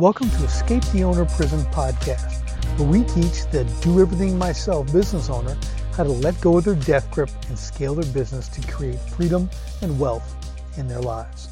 [0.00, 5.28] Welcome to Escape the Owner Prison podcast, where we teach the do everything myself business
[5.28, 5.58] owner
[5.94, 9.50] how to let go of their death grip and scale their business to create freedom
[9.82, 10.34] and wealth
[10.78, 11.50] in their lives.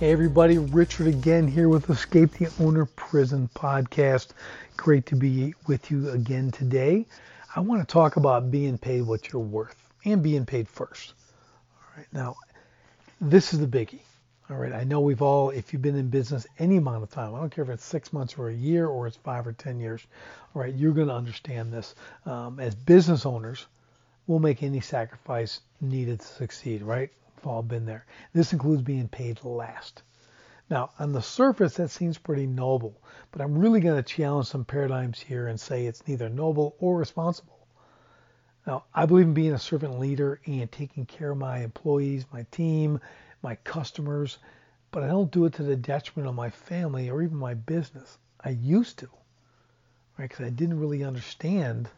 [0.00, 4.30] Hey everybody, Richard again here with Escape the Owner Prison podcast.
[4.76, 7.06] Great to be with you again today.
[7.54, 11.14] I want to talk about being paid what you're worth and being paid first.
[11.76, 12.34] All right, now
[13.20, 14.00] this is the biggie.
[14.50, 17.36] All right, I know we've all, if you've been in business any amount of time,
[17.36, 19.78] I don't care if it's six months or a year or it's five or 10
[19.78, 20.04] years,
[20.52, 21.94] all right, you're going to understand this.
[22.26, 23.68] Um, as business owners,
[24.26, 27.10] we'll make any sacrifice needed to succeed, right?
[27.36, 28.06] We've all been there.
[28.32, 30.02] This includes being paid last.
[30.68, 34.64] Now, on the surface, that seems pretty noble, but I'm really going to challenge some
[34.64, 37.68] paradigms here and say it's neither noble or responsible.
[38.66, 42.46] Now, I believe in being a servant leader and taking care of my employees, my
[42.50, 43.00] team,
[43.42, 44.38] my customers,
[44.90, 48.18] but I don't do it to the detriment of my family or even my business.
[48.42, 49.08] I used to,
[50.18, 50.28] right?
[50.28, 51.88] Because I didn't really understand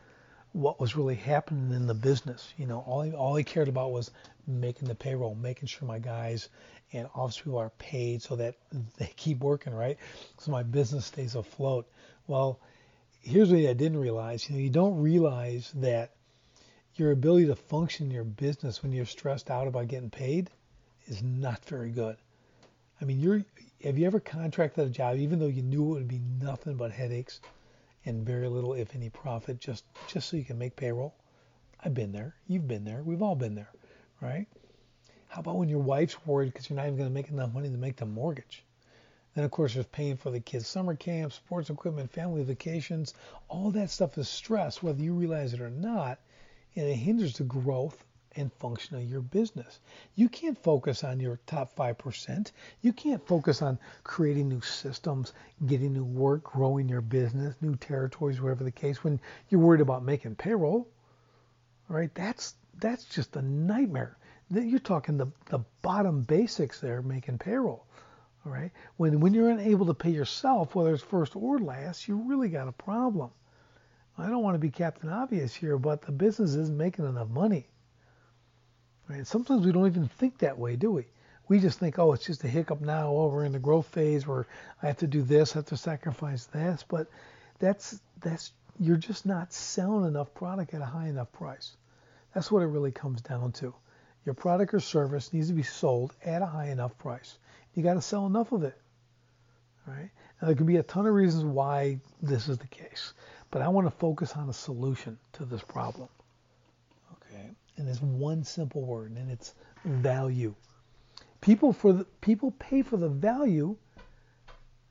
[0.52, 2.52] what was really happening in the business.
[2.56, 4.10] You know, all I, all I cared about was
[4.46, 6.48] making the payroll, making sure my guys
[6.92, 8.56] and office people are paid so that
[8.98, 9.96] they keep working, right?
[10.38, 11.88] So my business stays afloat.
[12.26, 12.60] Well,
[13.20, 14.48] here's what I didn't realize.
[14.48, 16.12] You know, you don't realize that
[16.96, 20.50] your ability to function in your business when you're stressed out about getting paid
[21.06, 22.16] is not very good.
[23.00, 23.44] I mean, you're
[23.84, 26.92] have you ever contracted a job even though you knew it would be nothing but
[26.92, 27.40] headaches
[28.04, 31.14] and very little, if any, profit just just so you can make payroll?
[31.84, 32.36] I've been there.
[32.46, 33.02] You've been there.
[33.02, 33.72] We've all been there,
[34.20, 34.46] right?
[35.26, 37.70] How about when your wife's worried because you're not even going to make enough money
[37.70, 38.64] to make the mortgage?
[39.34, 43.14] Then, of course, there's paying for the kids' summer camps, sports equipment, family vacations.
[43.48, 46.20] All that stuff is stress, whether you realize it or not,
[46.76, 48.04] and it hinders the growth
[48.36, 49.80] and function of your business.
[50.14, 52.52] You can't focus on your top 5%.
[52.80, 55.32] You can't focus on creating new systems,
[55.66, 60.04] getting new work, growing your business, new territories, whatever the case, when you're worried about
[60.04, 60.88] making payroll.
[61.90, 64.16] All right, that's that's just a nightmare.
[64.50, 67.86] You're talking the, the bottom basics there, making payroll.
[68.44, 72.16] All right, when when you're unable to pay yourself, whether it's first or last, you
[72.16, 73.30] really got a problem.
[74.18, 77.68] I don't want to be Captain Obvious here, but the business isn't making enough money.
[79.12, 79.26] Right?
[79.26, 81.04] Sometimes we don't even think that way, do we?
[81.46, 84.26] We just think, oh, it's just a hiccup now Oh, we're in the growth phase
[84.26, 84.46] where
[84.82, 86.82] I have to do this, I have to sacrifice this.
[86.88, 87.08] But
[87.58, 91.76] that's that's you're just not selling enough product at a high enough price.
[92.32, 93.74] That's what it really comes down to.
[94.24, 97.38] Your product or service needs to be sold at a high enough price.
[97.74, 98.80] You got to sell enough of it.
[99.86, 100.08] Right?
[100.40, 103.12] Now there can be a ton of reasons why this is the case,
[103.50, 106.08] but I want to focus on a solution to this problem
[107.76, 110.54] and it's one simple word, and it's value.
[111.40, 113.76] People for the, people pay for the value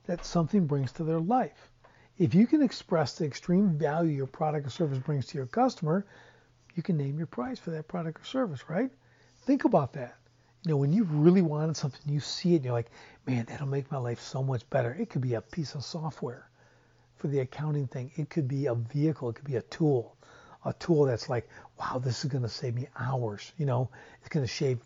[0.06, 1.72] that something brings to their life.
[2.18, 6.06] If you can express the extreme value your product or service brings to your customer,
[6.76, 8.92] you can name your price for that product or service, right?
[9.44, 10.18] Think about that.
[10.64, 12.92] You know, when you really wanted something, you see it, and you're like,
[13.26, 14.94] man, that'll make my life so much better.
[15.00, 16.50] It could be a piece of software
[17.16, 18.12] for the accounting thing.
[18.16, 19.30] It could be a vehicle.
[19.30, 20.16] It could be a tool
[20.66, 21.50] a tool that's like,
[21.80, 23.52] wow, this is going to save me hours.
[23.58, 23.90] You know,
[24.20, 24.80] it's going to shave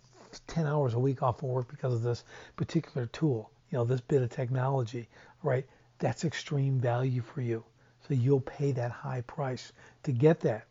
[0.48, 2.24] 10 hours a week off of work because of this
[2.56, 3.52] particular tool.
[3.72, 5.08] You know, this bit of technology,
[5.44, 5.66] right?
[6.00, 7.64] That's extreme value for you.
[8.08, 10.66] So you'll pay that high price to get that.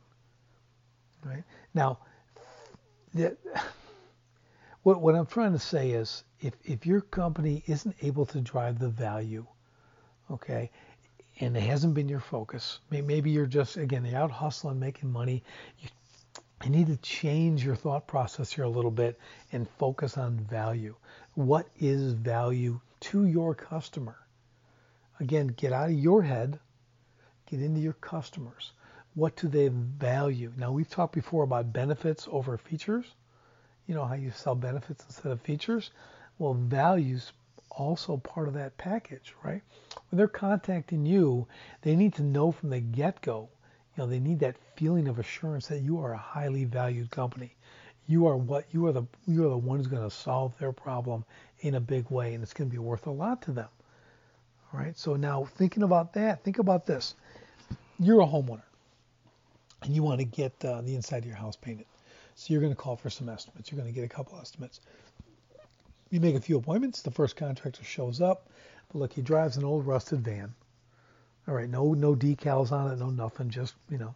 [1.24, 1.42] Right?
[1.74, 1.98] Now,
[3.14, 3.36] the,
[4.82, 8.78] what, what I'm trying to say is if, if your company isn't able to drive
[8.78, 9.46] the value,
[10.30, 10.70] okay,
[11.40, 12.78] and it hasn't been your focus.
[12.90, 15.42] Maybe you're just again out hustling, making money.
[15.80, 15.88] You,
[16.64, 19.18] you need to change your thought process here a little bit
[19.52, 20.94] and focus on value.
[21.34, 24.16] What is value to your customer?
[25.20, 26.58] Again, get out of your head,
[27.46, 28.72] get into your customers.
[29.14, 30.52] What do they value?
[30.56, 33.06] Now we've talked before about benefits over features.
[33.86, 35.90] You know how you sell benefits instead of features.
[36.38, 37.32] Well, values
[37.70, 39.62] also part of that package, right?
[40.10, 41.46] When they're contacting you,
[41.82, 43.48] they need to know from the get-go,
[43.96, 47.54] you know, they need that feeling of assurance that you are a highly valued company.
[48.06, 50.72] You are what you are the you are the one who's going to solve their
[50.72, 51.24] problem
[51.60, 53.68] in a big way, and it's going to be worth a lot to them.
[54.72, 54.98] All right.
[54.98, 57.14] So now thinking about that, think about this:
[57.98, 58.64] you're a homeowner,
[59.82, 61.86] and you want to get uh, the inside of your house painted.
[62.34, 63.70] So you're going to call for some estimates.
[63.70, 64.80] You're going to get a couple estimates.
[66.10, 67.00] You make a few appointments.
[67.00, 68.50] The first contractor shows up.
[68.92, 70.54] Look, he drives an old rusted van.
[71.48, 73.50] All right, no no decals on it, no nothing.
[73.50, 74.14] Just you know,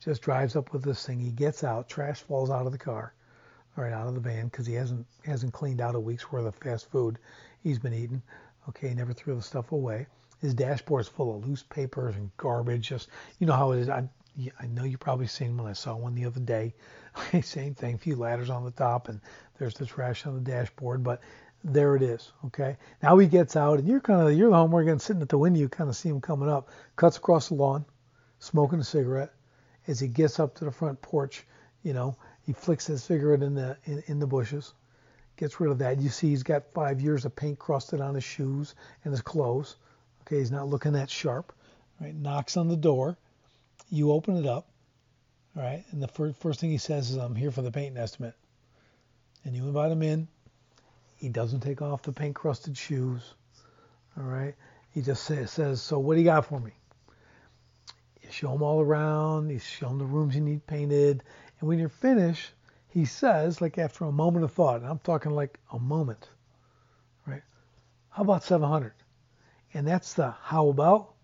[0.00, 1.18] just drives up with this thing.
[1.18, 1.88] He gets out.
[1.88, 3.12] Trash falls out of the car.
[3.76, 6.46] All right, out of the van because he hasn't hasn't cleaned out a week's worth
[6.46, 7.18] of fast food
[7.62, 8.22] he's been eating.
[8.68, 10.06] Okay, never threw the stuff away.
[10.40, 12.88] His dashboard's full of loose papers and garbage.
[12.88, 13.88] Just you know how it is.
[13.88, 14.08] I
[14.60, 15.66] I know you probably seen one.
[15.66, 16.74] I saw one the other day.
[17.42, 17.96] Same thing.
[17.96, 19.20] A few ladders on the top, and
[19.58, 21.02] there's the trash on the dashboard.
[21.02, 21.20] But
[21.64, 22.32] there it is.
[22.46, 22.76] Okay.
[23.02, 25.38] Now he gets out, and you're kind of you're the homework and sitting at the
[25.38, 25.60] window.
[25.60, 26.68] You kind of see him coming up.
[26.96, 27.84] Cuts across the lawn,
[28.38, 29.32] smoking a cigarette.
[29.86, 31.46] As he gets up to the front porch,
[31.82, 34.74] you know, he flicks his cigarette in the in, in the bushes
[35.38, 36.00] gets rid of that.
[36.00, 39.76] You see he's got five years of paint crusted on his shoes and his clothes.
[40.22, 41.54] Okay, he's not looking that sharp.
[42.00, 43.16] Right, knocks on the door.
[43.88, 44.68] You open it up.
[45.56, 47.96] All right, and the first, first thing he says is, "I'm here for the painting
[47.96, 48.34] estimate."
[49.44, 50.28] And you invite him in.
[51.18, 53.34] He doesn't take off the paint crusted shoes.
[54.16, 54.54] All right,
[54.90, 56.72] he just say, says, "So what do you got for me?"
[58.22, 59.50] You show him all around.
[59.50, 61.22] You show him the rooms you need painted,
[61.60, 62.52] and when you're finished,
[62.88, 66.28] he says, like after a moment of thought, and I'm talking like a moment,
[67.26, 67.42] right?
[68.10, 68.92] How about 700?
[69.74, 71.14] And that's the how about,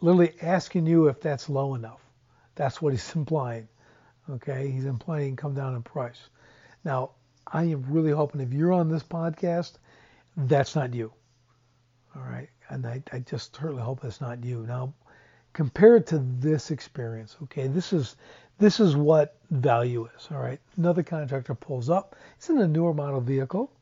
[0.00, 2.00] literally asking you if that's low enough.
[2.54, 3.68] That's what he's implying.
[4.30, 6.28] Okay, he's implying come down in price.
[6.84, 7.12] Now,
[7.46, 9.72] I am really hoping if you're on this podcast,
[10.36, 11.12] that's not you.
[12.14, 14.64] All right, and I, I just certainly hope that's not you.
[14.66, 14.94] Now,
[15.52, 18.16] compared to this experience, okay, this is
[18.58, 20.28] this is what value is.
[20.30, 20.60] All right.
[20.76, 22.14] Another contractor pulls up.
[22.36, 23.72] It's in a newer model vehicle.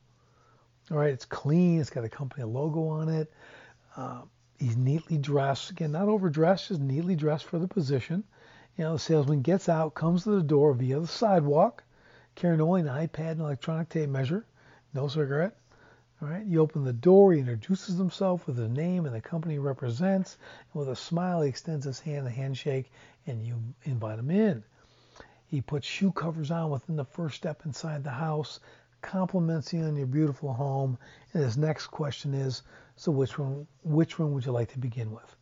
[0.91, 1.13] All right.
[1.13, 1.81] It's clean.
[1.81, 3.31] It's got a company logo on it.
[3.97, 4.23] Uh,
[4.59, 5.71] he's neatly dressed.
[5.71, 8.25] Again, not overdressed, just neatly dressed for the position.
[8.77, 11.85] You know, the salesman gets out, comes to the door via the sidewalk,
[12.41, 14.47] carrying only an iPad and electronic tape measure,
[14.95, 15.55] no cigarette.
[16.23, 16.45] All right.
[16.47, 17.35] You open the door.
[17.35, 20.39] He introduces himself with his name and the company he represents.
[20.73, 22.91] And with a smile, he extends his hand, a handshake,
[23.27, 24.65] and you invite him in.
[25.49, 28.61] He puts shoe covers on within the first step inside the house,
[29.03, 30.97] compliments you on your beautiful home,
[31.35, 32.63] and his next question is,
[32.97, 35.37] so which one, which room would you like to begin with?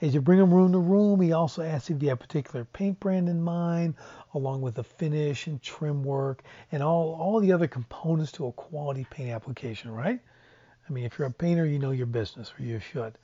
[0.00, 2.64] As you bring him room to room, he also asks if you have a particular
[2.64, 3.94] paint brand in mind,
[4.34, 6.42] along with the finish and trim work
[6.72, 10.20] and all, all the other components to a quality paint application, right?
[10.88, 13.16] I mean, if you're a painter, you know your business, or you should.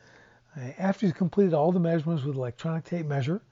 [0.57, 3.43] Uh, after he's completed all the measurements with electronic tape measure,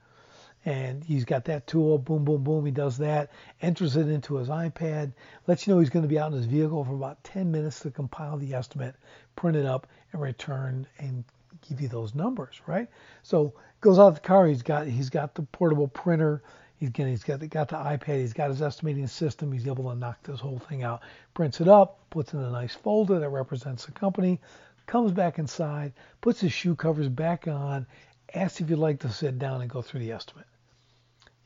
[0.65, 1.97] and he's got that tool.
[1.97, 2.65] Boom, boom, boom.
[2.65, 3.31] He does that,
[3.61, 5.13] enters it into his iPad,
[5.45, 7.81] lets you know he's going to be out in his vehicle for about 10 minutes
[7.81, 8.95] to compile the estimate,
[9.35, 11.23] print it up, and return and
[11.67, 12.87] give you those numbers, right?
[13.23, 14.47] So goes out of the car.
[14.47, 16.41] He's got he's got the portable printer.
[16.77, 18.19] He's got he's got got the iPad.
[18.19, 19.51] He's got his estimating system.
[19.51, 21.01] He's able to knock this whole thing out,
[21.33, 24.39] prints it up, puts in a nice folder that represents the company,
[24.85, 27.85] comes back inside, puts his shoe covers back on,
[28.33, 30.45] asks if you'd like to sit down and go through the estimate.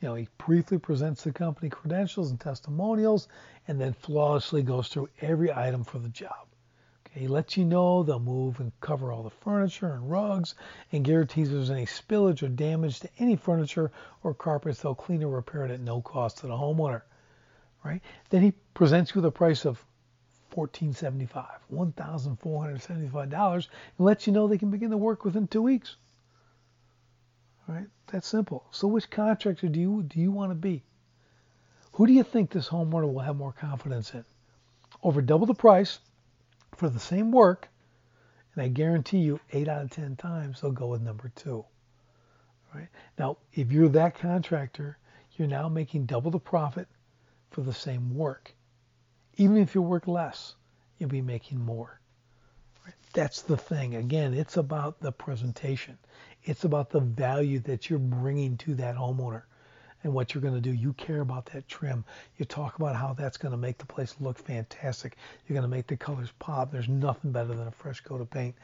[0.02, 3.30] You know, he briefly presents the company credentials and testimonials
[3.70, 6.46] and then flawlessly goes through every item for the job.
[7.16, 10.56] He lets you know they'll move and cover all the furniture and rugs
[10.92, 13.92] and guarantees if there's any spillage or damage to any furniture
[14.24, 17.04] or carpets, they'll clean or repair it at no cost to the homeowner.
[17.84, 18.02] Right?
[18.32, 19.86] Then he presents you with a price of
[20.56, 23.68] 1475, $1,475,
[23.98, 25.98] and lets you know they can begin the work within two weeks.
[27.68, 27.86] Right?
[28.08, 28.66] That's simple.
[28.72, 30.84] So which contractor do you do you want to be?
[31.94, 34.26] Who do you think this homeowner will have more confidence in?
[35.04, 36.00] Over double the price
[36.84, 37.70] for the same work,
[38.54, 41.64] and I guarantee you eight out of ten times they'll go with number two.
[42.76, 42.90] Right?
[43.18, 44.98] Now, if you're that contractor,
[45.38, 46.90] you're now making double the profit
[47.52, 48.54] for the same work.
[49.38, 50.56] Even if you work less,
[50.98, 52.02] you'll be making more.
[52.84, 52.96] Right?
[53.14, 53.96] That's the thing.
[53.96, 55.98] Again, it's about the presentation.
[56.44, 59.44] It's about the value that you're bringing to that homeowner
[60.04, 60.72] and what you're going to do.
[60.72, 62.04] You care about that trim.
[62.38, 65.18] You talk about how that's going to make the place look fantastic.
[65.48, 66.72] You're going to make the colors pop.
[66.72, 68.56] There's nothing better than a fresh coat of paint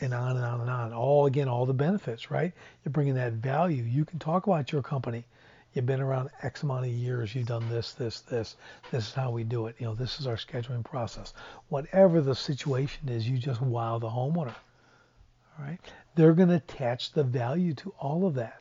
[0.00, 0.92] and on and on and on.
[0.92, 2.52] All again, all the benefits, right?
[2.84, 3.82] You're bringing that value.
[3.82, 5.24] You can talk about your company.
[5.74, 7.34] You've been around X amount of years.
[7.34, 8.56] You've done this, this, this.
[8.90, 9.76] This is how we do it.
[9.78, 11.32] You know, this is our scheduling process.
[11.68, 14.54] Whatever the situation is, you just wow the homeowner.
[15.58, 15.78] All right
[16.14, 18.59] they're going to attach the value to all of that.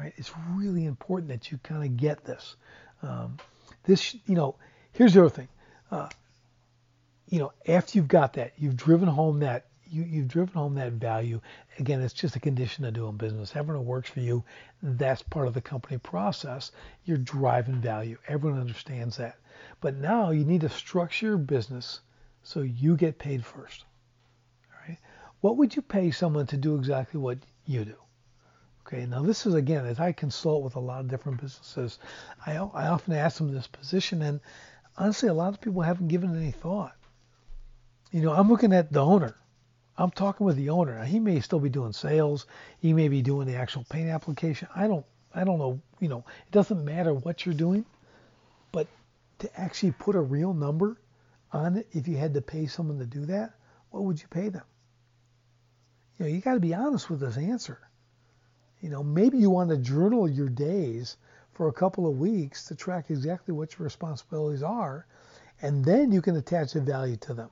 [0.00, 0.14] Right?
[0.16, 2.56] It's really important that you kind of get this.
[3.02, 3.36] Um,
[3.84, 4.56] this, you know,
[4.92, 5.48] here's the other thing.
[5.90, 6.08] Uh,
[7.28, 10.92] you know, after you've got that, you've driven home that you, you've driven home that
[10.92, 11.40] value.
[11.78, 13.56] Again, it's just a condition of doing business.
[13.56, 14.44] Everyone works for you,
[14.82, 16.70] that's part of the company process.
[17.04, 18.16] You're driving value.
[18.28, 19.36] Everyone understands that.
[19.80, 22.00] But now you need to structure your business
[22.42, 23.84] so you get paid first.
[24.72, 24.98] All right.
[25.40, 27.96] What would you pay someone to do exactly what you do?
[28.86, 31.98] Okay, now this is again, as I consult with a lot of different businesses,
[32.44, 34.40] I, I often ask them this position, and
[34.96, 36.96] honestly, a lot of people haven't given it any thought.
[38.10, 39.36] You know, I'm looking at the owner,
[40.00, 41.04] I'm talking with the owner.
[41.04, 42.46] He may still be doing sales.
[42.80, 44.68] He may be doing the actual paint application.
[44.74, 47.84] I don't I don't know, you know, it doesn't matter what you're doing,
[48.72, 48.88] but
[49.40, 50.96] to actually put a real number
[51.52, 53.52] on it, if you had to pay someone to do that,
[53.90, 54.64] what would you pay them?
[56.18, 57.78] You know, you got to be honest with this answer.
[58.80, 61.16] You know, maybe you want to journal your days
[61.52, 65.06] for a couple of weeks to track exactly what your responsibilities are,
[65.60, 67.50] and then you can attach a value to them.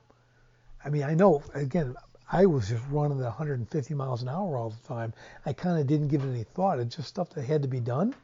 [0.83, 1.95] I mean, I know, again,
[2.31, 5.13] I was just running at 150 miles an hour all the time.
[5.45, 6.79] I kind of didn't give it any thought.
[6.79, 8.15] It's just stuff that had to be done.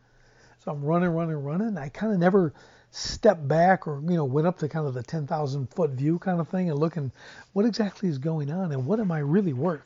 [0.63, 1.77] So I'm running, running, running.
[1.77, 2.53] I kind of never
[2.91, 6.39] stepped back or you know went up to kind of the 10,000 foot view kind
[6.39, 7.11] of thing and looking
[7.51, 9.81] what exactly is going on and what am I really worth.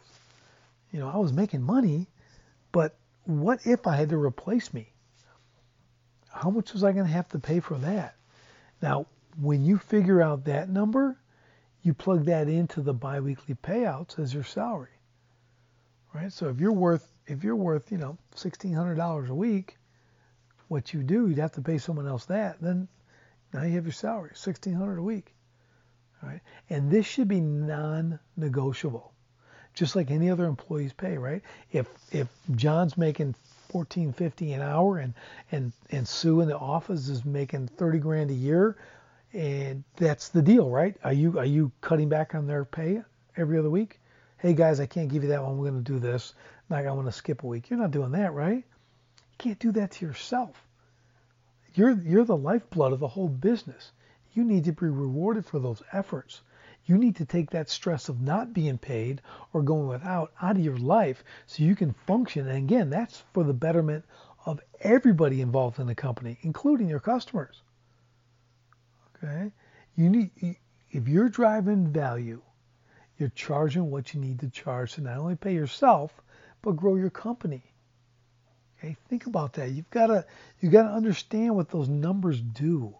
[0.92, 2.08] You know, I was making money,
[2.72, 2.99] but
[3.30, 4.92] what if I had to replace me?
[6.30, 8.16] How much was I going to have to pay for that?
[8.82, 9.06] Now,
[9.40, 11.18] when you figure out that number,
[11.84, 14.90] you plug that into the biweekly payouts as your salary.
[16.14, 16.34] Right?
[16.34, 19.78] So if you're worth if you're worth, you know, sixteen hundred dollars a week,
[20.68, 22.88] what you do, you'd have to pay someone else that, then
[23.54, 25.36] now you have your salary, sixteen hundred a week.
[26.24, 26.42] Right?
[26.70, 29.14] And this should be non negotiable.
[29.74, 31.42] Just like any other employee's pay, right?
[31.72, 33.36] If if John's making
[33.70, 35.14] fourteen fifty an hour and
[35.52, 38.76] and and Sue in the office is making thirty grand a year,
[39.34, 40.96] and that's the deal, right?
[41.04, 43.02] Are you are you cutting back on their pay
[43.38, 44.00] every other week?
[44.38, 45.58] Hey guys, I can't give you that one.
[45.58, 46.34] We're going to do this.
[46.70, 47.70] Like I want to skip a week.
[47.70, 48.58] You're not doing that, right?
[48.58, 50.66] You can't do that to yourself.
[51.76, 53.92] You're you're the lifeblood of the whole business.
[54.34, 56.42] You need to be rewarded for those efforts.
[56.90, 59.22] You need to take that stress of not being paid
[59.54, 62.48] or going without out of your life so you can function.
[62.48, 64.06] And again, that's for the betterment
[64.48, 67.62] of everybody involved in the company, including your customers.
[69.16, 69.52] Okay?
[69.96, 70.32] You need
[70.90, 72.42] if you're driving value,
[73.20, 76.12] you're charging what you need to charge to not only pay yourself,
[76.64, 77.62] but grow your company.
[78.80, 79.70] Okay, think about that.
[79.70, 80.26] You've got to
[80.60, 82.96] you got to understand what those numbers do.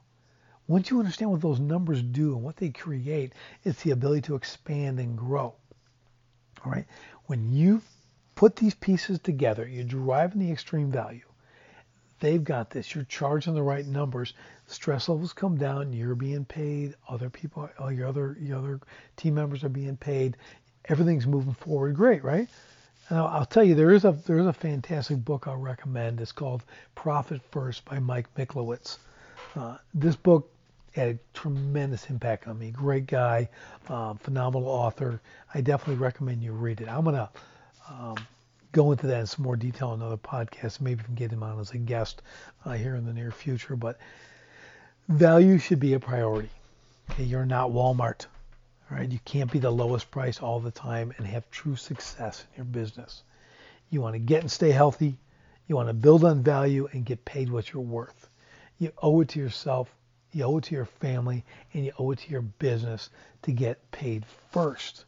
[0.70, 3.34] Once you understand what those numbers do and what they create,
[3.64, 5.52] it's the ability to expand and grow.
[6.64, 6.86] All right.
[7.26, 7.82] When you
[8.36, 11.26] put these pieces together, you're driving the extreme value.
[12.20, 12.94] They've got this.
[12.94, 14.36] You're charging the right numbers.
[14.68, 15.92] Stress levels come down.
[15.92, 16.94] You're being paid.
[17.08, 18.80] Other people, all your other your other
[19.18, 20.38] team members are being paid.
[20.86, 21.96] Everything's moving forward.
[21.96, 22.48] Great, right?
[23.10, 26.22] Now I'll tell you there is a there is a fantastic book I'll recommend.
[26.22, 29.00] It's called Profit First by Mike Michalowicz.
[29.56, 30.52] Uh, this book
[31.00, 32.72] had a tremendous impact on me.
[32.72, 33.50] Great guy,
[33.88, 35.22] um, phenomenal author.
[35.54, 36.88] I definitely recommend you read it.
[36.88, 37.30] I'm gonna
[37.90, 38.16] um,
[38.72, 40.82] go into that in some more detail in another podcast.
[40.82, 42.22] Maybe we can get him on as a guest
[42.66, 43.76] uh, here in the near future.
[43.76, 43.98] But
[45.08, 46.50] value should be a priority.
[47.12, 48.26] Okay, you're not Walmart.
[48.92, 49.10] Right?
[49.10, 52.66] You can't be the lowest price all the time and have true success in your
[52.66, 53.22] business.
[53.92, 55.16] You want to get and stay healthy.
[55.68, 58.30] You want to build on value and get paid what you're worth.
[58.80, 59.94] You owe it to yourself,
[60.32, 61.44] you owe it to your family,
[61.74, 63.10] and you owe it to your business
[63.44, 65.06] to get paid first.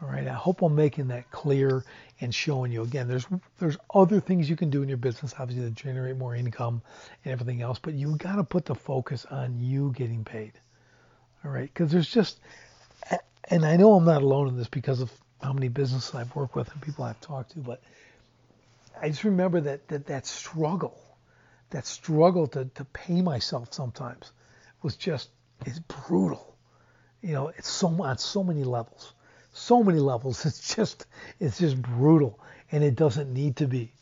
[0.00, 0.28] All right.
[0.28, 1.84] I hope I'm making that clear
[2.20, 3.08] and showing you again.
[3.08, 3.26] There's
[3.58, 6.82] there's other things you can do in your business, obviously, to generate more income
[7.24, 10.52] and everything else, but you've got to put the focus on you getting paid.
[11.44, 11.70] All right.
[11.72, 12.38] Because there's just,
[13.44, 15.10] and I know I'm not alone in this because of
[15.42, 17.80] how many businesses I've worked with and people I've talked to, but
[19.00, 21.00] I just remember that that that struggle,
[21.70, 24.32] that struggle to to pay myself sometimes,
[24.82, 25.30] was just
[25.66, 26.56] it's brutal.
[27.22, 29.12] You know, it's so on so many levels
[29.58, 30.44] so many levels.
[30.46, 31.06] It's just
[31.40, 32.38] it's just brutal,
[32.72, 33.92] and it doesn't need to be.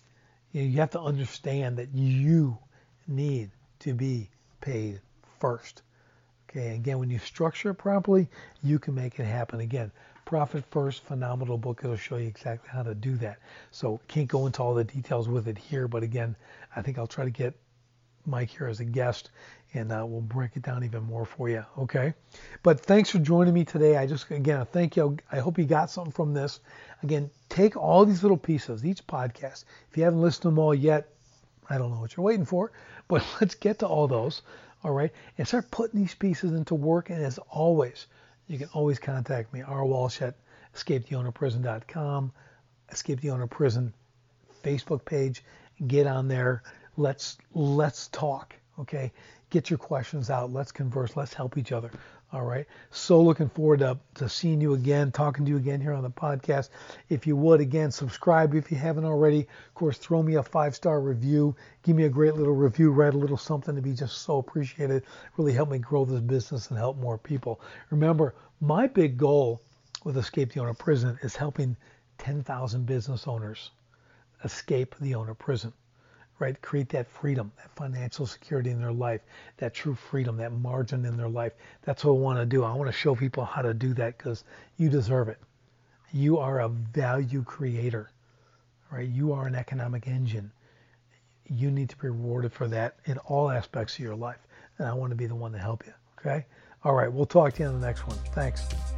[0.53, 2.59] You, know, you have to understand that you
[3.09, 4.31] need to be
[4.61, 5.01] paid
[5.41, 5.83] first.
[6.49, 8.29] Okay, again, when you structure it properly,
[8.63, 9.61] you can make it happen.
[9.61, 9.91] Again,
[10.27, 11.83] Profit First, phenomenal book.
[11.85, 13.39] It'll show you exactly how to do that.
[13.71, 16.35] So can't go into all the details with it here, but again,
[16.75, 17.55] I think I'll try to get
[18.27, 19.31] Mike here as a guest
[19.73, 21.65] and uh, we'll break it down even more for you.
[21.79, 22.13] Okay.
[22.65, 23.97] But thanks for joining me today.
[23.97, 25.17] I just, again, thank you.
[25.31, 26.59] I hope you got something from this.
[27.05, 29.65] Again, take all these little pieces, each podcast.
[29.91, 31.09] If you haven't listened to them all yet,
[31.71, 32.73] I don't know what you're waiting for,
[33.09, 34.43] but let's get to all those.
[34.83, 35.13] All right.
[35.39, 37.11] And start putting these pieces into work.
[37.11, 38.07] And as always,
[38.49, 39.85] you can always contact me, R.
[39.85, 40.35] Walsh at
[40.75, 42.33] escapetheownerprison.com,
[42.91, 43.93] Escape the Owner Prison
[44.63, 45.43] Facebook page.
[45.87, 46.63] Get on there.
[46.97, 48.55] Let's let's talk.
[48.79, 49.13] Okay
[49.57, 50.53] get your questions out.
[50.53, 51.17] Let's converse.
[51.17, 51.91] Let's help each other.
[52.31, 52.67] All right.
[52.91, 56.11] So looking forward to, to seeing you again, talking to you again here on the
[56.11, 56.69] podcast.
[57.09, 59.41] If you would, again, subscribe if you haven't already.
[59.41, 61.57] Of course, throw me a five star review.
[61.85, 62.91] Give me a great little review.
[62.91, 65.05] Write a little something to be just so appreciated.
[65.39, 67.63] Really help me grow this business and help more people.
[67.89, 69.63] Remember, my big goal
[70.05, 71.79] with Escape the Owner Prison is helping
[72.19, 73.71] 10,000 business owners
[74.45, 75.73] escape the owner prison,
[76.39, 76.61] right?
[76.61, 79.23] Create that freedom, that financial security in their life,
[79.57, 81.53] that true freedom, that margin in their life.
[81.83, 82.65] That's what I want to do.
[82.65, 84.45] I want to show people how to do that because
[84.77, 85.39] you deserve it.
[86.13, 88.11] You are a value creator,
[88.91, 89.09] right?
[89.09, 90.51] You are an economic engine.
[91.49, 94.47] You need to be rewarded for that in all aspects of your life.
[94.79, 95.95] And I want to be the one to help you.
[96.19, 96.45] Okay?
[96.85, 97.13] All right.
[97.13, 98.17] We'll talk to you in the next one.
[98.33, 98.96] Thanks.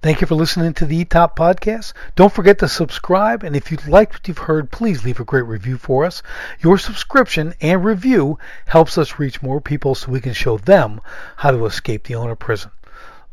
[0.00, 1.92] Thank you for listening to the eTop podcast.
[2.14, 5.44] Don't forget to subscribe, and if you liked what you've heard, please leave a great
[5.44, 6.22] review for us.
[6.60, 11.00] Your subscription and review helps us reach more people so we can show them
[11.38, 12.70] how to escape the owner prison.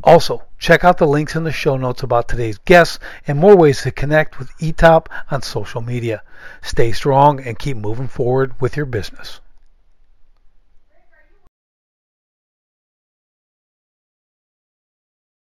[0.03, 3.83] Also, check out the links in the show notes about today's guests and more ways
[3.83, 6.23] to connect with eTop on social media.
[6.63, 9.39] Stay strong and keep moving forward with your business.